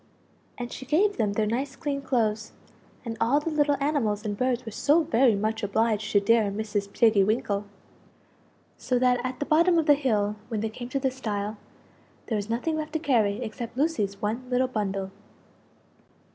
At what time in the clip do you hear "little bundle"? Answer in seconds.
14.49-15.11